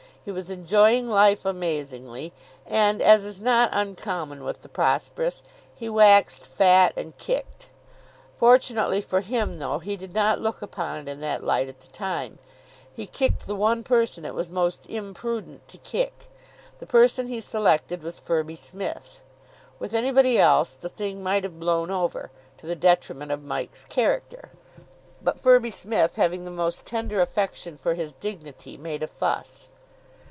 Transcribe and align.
He 0.23 0.29
was 0.31 0.51
enjoying 0.51 1.09
life 1.09 1.45
amazingly, 1.45 2.31
and, 2.67 3.01
as 3.01 3.25
is 3.25 3.41
not 3.41 3.71
uncommon 3.73 4.43
with 4.43 4.61
the 4.61 4.69
prosperous, 4.69 5.41
he 5.73 5.89
waxed 5.89 6.45
fat 6.45 6.93
and 6.95 7.17
kicked. 7.17 7.69
Fortunately 8.37 9.01
for 9.01 9.21
him 9.21 9.57
though 9.57 9.79
he 9.79 9.97
did 9.97 10.13
not 10.13 10.39
look 10.39 10.61
upon 10.61 10.99
it 10.99 11.09
in 11.09 11.21
that 11.21 11.43
light 11.43 11.67
at 11.67 11.79
the 11.79 11.87
time 11.91 12.37
he 12.93 13.07
kicked 13.07 13.47
the 13.47 13.55
one 13.55 13.83
person 13.83 14.23
it 14.23 14.35
was 14.35 14.47
most 14.47 14.85
imprudent 14.87 15.67
to 15.69 15.79
kick. 15.79 16.29
The 16.77 16.85
person 16.85 17.25
he 17.25 17.41
selected 17.41 18.03
was 18.03 18.19
Firby 18.19 18.55
Smith. 18.57 19.23
With 19.79 19.95
anybody 19.95 20.37
else 20.37 20.75
the 20.75 20.87
thing 20.89 21.23
might 21.23 21.43
have 21.43 21.59
blown 21.59 21.89
over, 21.89 22.29
to 22.59 22.67
the 22.67 22.75
detriment 22.75 23.31
of 23.31 23.41
Mike's 23.43 23.85
character; 23.85 24.51
but 25.19 25.39
Firby 25.39 25.71
Smith, 25.71 26.17
having 26.17 26.43
the 26.45 26.51
most 26.51 26.85
tender 26.85 27.21
affection 27.21 27.75
for 27.75 27.95
his 27.95 28.13
dignity, 28.13 28.77
made 28.77 29.01
a 29.01 29.07
fuss. 29.07 29.67